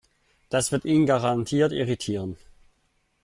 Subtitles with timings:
[0.49, 2.35] Das wird ihn garantiert irritieren.